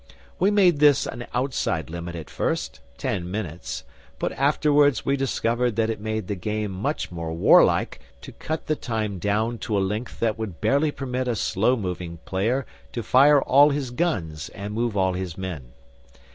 [0.39, 3.83] We made this an outside limit at first, ten minutes,
[4.17, 8.75] but afterwards we discovered that it made the game much more warlike to cut the
[8.75, 13.43] time down to a length that would barely permit a slow moving player to fire
[13.43, 15.71] all his guns and move all his men.